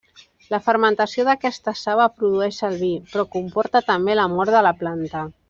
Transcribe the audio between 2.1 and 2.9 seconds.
produeix el